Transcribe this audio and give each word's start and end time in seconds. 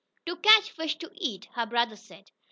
"To 0.25 0.35
catch 0.37 0.71
fish 0.71 0.95
to 0.95 1.11
eat," 1.13 1.47
her 1.53 1.67
brother 1.67 1.95
said. 1.95 2.31